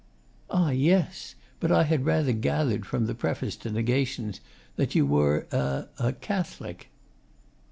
'Ah, 0.49 0.71
yes.... 0.71 1.35
But 1.59 1.71
I 1.71 1.83
had 1.83 2.05
rather 2.07 2.31
gathered 2.33 2.87
from 2.87 3.05
the 3.05 3.13
preface 3.13 3.55
to 3.57 3.69
"Negations" 3.69 4.39
that 4.75 4.95
you 4.95 5.05
were 5.05 5.45
a 5.51 5.89
a 5.99 6.11
Catholic. 6.13 6.89